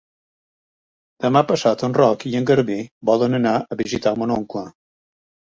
Demà 1.25 1.43
passat 1.51 1.83
en 1.87 1.93
Roc 1.97 2.25
i 2.31 2.33
en 2.41 2.49
Garbí 2.53 2.79
volen 3.11 3.39
anar 3.41 3.53
a 3.61 3.79
visitar 3.85 4.17
mon 4.25 4.35
oncle. 4.41 4.67